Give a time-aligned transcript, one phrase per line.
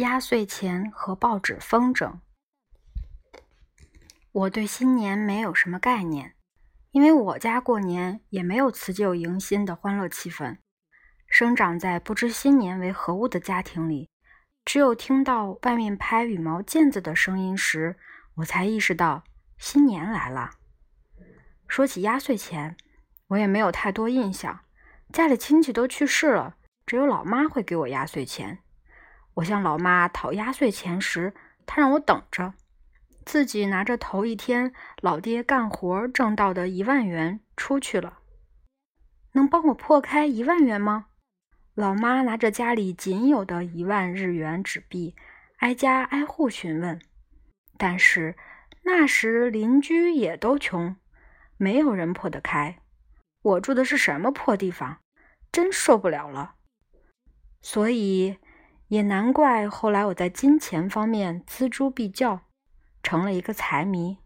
[0.00, 2.20] 压岁钱和报纸风筝。
[4.32, 6.36] 我对新年没有什么概念，
[6.92, 10.56] 因为我家过年也没有辞旧迎新的欢乐气氛。
[11.28, 14.08] 生长在不知新年为何物的家庭里，
[14.64, 17.96] 只有听到外面拍羽毛毽子的声音时，
[18.36, 19.24] 我才意识到
[19.58, 20.52] 新年来了。
[21.68, 22.74] 说起压岁钱，
[23.28, 24.60] 我也没有太多印象，
[25.12, 26.56] 家里亲戚都去世了，
[26.86, 28.60] 只有老妈会给我压岁钱。
[29.34, 31.32] 我向老妈讨压岁钱时，
[31.64, 32.52] 她让我等着，
[33.24, 38.18] 自己拿着头一天老爹干活挣到的一万元出去了。
[39.32, 41.06] 能帮我破开一万元吗？
[41.74, 45.14] 老妈拿着家里仅有的一万日元纸币，
[45.58, 47.00] 挨家挨户询问。
[47.78, 48.36] 但是
[48.82, 50.96] 那时邻居也都穷，
[51.56, 52.80] 没有人破得开。
[53.42, 54.98] 我住的是什么破地方？
[55.52, 56.56] 真受不了了。
[57.62, 58.39] 所以。
[58.90, 62.40] 也难怪后来我在金钱方面锱铢必较，
[63.04, 64.18] 成了一个财迷。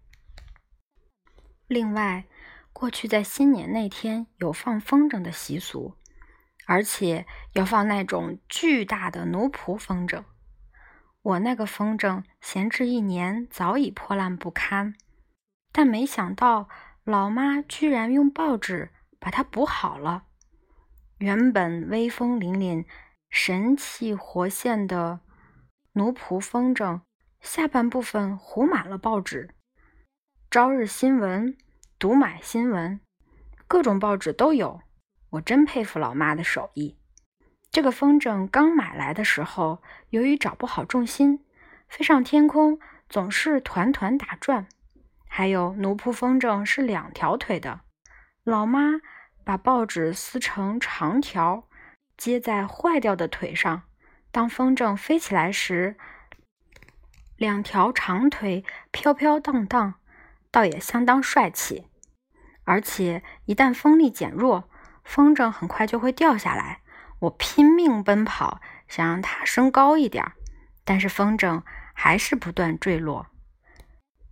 [1.67, 2.25] 另外，
[2.73, 5.99] 过去在新年那天有放风筝的习俗，
[6.65, 10.25] 而且要放那种巨大的奴仆风筝。
[11.21, 14.95] 我那个风筝闲置一年，早已破烂不堪，
[15.73, 16.71] 但没想到
[17.05, 20.25] 老妈居然用报纸把它补好了。
[21.19, 22.87] 原本威风凛凛。
[23.37, 25.19] 神气活现的
[25.95, 27.01] 奴仆风筝
[27.41, 29.51] 下半部分糊满了报纸，
[30.49, 31.59] 朝日新闻、
[31.99, 33.01] 读买新闻，
[33.67, 34.81] 各种报纸都有。
[35.31, 36.97] 我真佩服老妈的手艺。
[37.73, 41.45] 这个风筝刚买来的时候，由于找不好重心，
[41.89, 44.69] 飞上天空总是团团打转。
[45.27, 47.81] 还有奴仆风筝是两条腿的，
[48.45, 49.01] 老妈
[49.43, 51.69] 把报纸撕成长条。
[52.17, 53.83] 接在坏掉的腿上，
[54.31, 55.97] 当风筝飞起来时，
[57.37, 59.95] 两条长腿飘飘荡荡，
[60.51, 61.89] 倒也相当帅气。
[62.65, 64.71] 而且一旦风力减弱，
[65.03, 66.81] 风筝很快就会掉下来。
[67.21, 70.33] 我拼命奔跑，想让它升高一点，
[70.85, 73.27] 但是风筝还是不断坠落。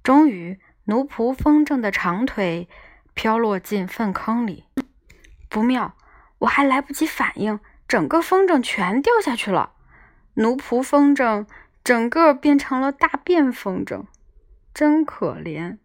[0.03, 2.69] 终于，奴仆风筝的长腿
[3.15, 4.65] 飘落进粪坑里。
[5.49, 5.95] 不妙！
[6.39, 7.61] 我还来不及反应。
[7.93, 9.75] 整个风筝全掉下去了，
[10.37, 11.47] 奴仆风筝
[11.85, 14.07] 整个变成了大便风筝，
[14.73, 15.77] 真可怜。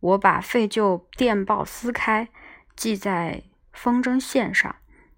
[0.00, 2.30] 我把废旧电报撕开，
[2.78, 3.42] 系在
[3.74, 4.76] 风筝线上，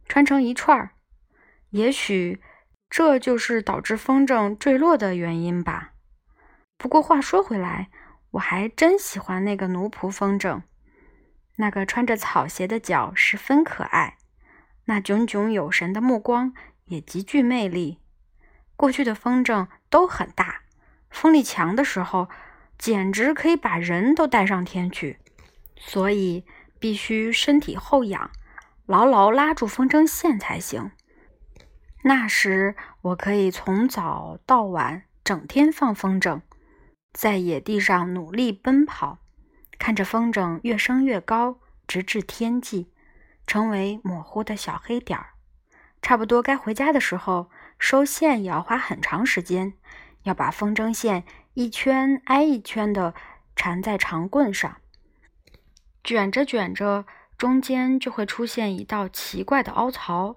[0.08, 0.90] 穿成一串儿。
[1.70, 2.42] 也许
[2.90, 5.92] 这就是导致风筝坠落的原因吧。
[6.76, 7.88] 不过话说回来，
[8.32, 10.62] 我还真喜欢那个奴仆风筝，
[11.54, 14.16] 那个穿着草鞋的脚十分可爱。
[14.88, 16.54] 那炯炯有神的目光
[16.86, 17.98] 也极具魅力。
[18.74, 20.62] 过去的风筝都很大，
[21.10, 22.28] 风力强的时候，
[22.78, 25.18] 简直可以把人都带上天去。
[25.76, 26.44] 所以
[26.78, 28.30] 必须身体后仰，
[28.86, 30.90] 牢牢拉住风筝线才行。
[32.04, 36.40] 那时我可以从早到晚整天放风筝，
[37.12, 39.18] 在野地上努力奔跑，
[39.78, 42.90] 看着风筝越升越高，直至天际。
[43.48, 45.30] 成为模糊的小黑点儿，
[46.02, 49.72] 差不多该回家的时候，收线也要花很长时间，
[50.24, 53.14] 要把风筝线一圈挨一圈的
[53.56, 54.76] 缠在长棍上，
[56.04, 57.06] 卷着卷着，
[57.38, 60.36] 中间就会出现一道奇怪的凹槽。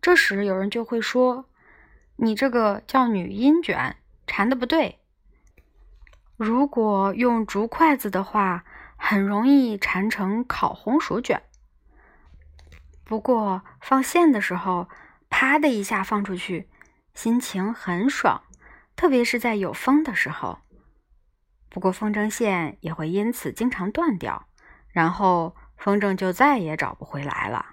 [0.00, 1.46] 这时有人就会说
[2.14, 3.96] ：“你这个叫女阴卷，
[4.28, 5.00] 缠的不对。”
[6.38, 8.64] 如果用竹筷子的话，
[8.96, 11.42] 很容易缠成烤红薯卷。
[13.04, 14.88] 不过放线的时候，
[15.28, 16.68] 啪的一下放出去，
[17.14, 18.42] 心情很爽，
[18.96, 20.58] 特别是在有风的时候。
[21.68, 24.46] 不过风筝线也会因此经常断掉，
[24.88, 27.66] 然后风筝就再也找不回来了。